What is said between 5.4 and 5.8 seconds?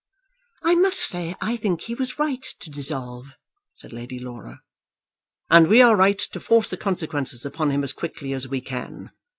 "And we